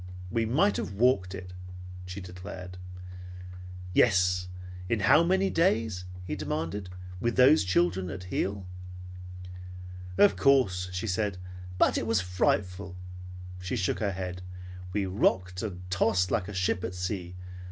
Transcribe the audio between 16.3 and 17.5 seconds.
like a ship at sea.